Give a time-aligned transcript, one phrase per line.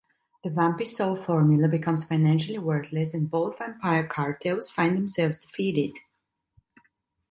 [0.43, 5.91] The Vampisol formula becomes financially worthless and both vampire cartels find themselves defeated.